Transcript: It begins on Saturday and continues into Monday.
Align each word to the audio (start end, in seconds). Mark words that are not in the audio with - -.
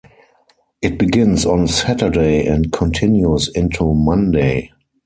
It 0.81 0.97
begins 0.97 1.45
on 1.45 1.67
Saturday 1.67 2.47
and 2.47 2.71
continues 2.73 3.49
into 3.49 3.93
Monday. 3.93 4.71